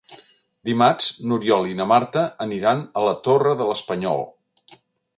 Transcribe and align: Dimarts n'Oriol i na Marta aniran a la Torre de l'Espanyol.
Dimarts 0.69 1.09
n'Oriol 1.31 1.69
i 1.73 1.77
na 1.81 1.87
Marta 1.93 2.25
aniran 2.49 2.83
a 3.03 3.07
la 3.09 3.15
Torre 3.31 3.57
de 3.63 3.69
l'Espanyol. 3.71 4.29